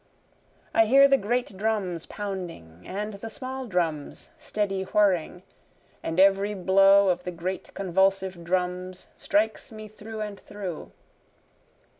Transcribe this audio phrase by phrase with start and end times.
[0.73, 5.43] I hear the great drums pounding, And the small drums steady whirring,
[6.01, 10.91] And every blow of the great convulsive drums, Strikes me through and through.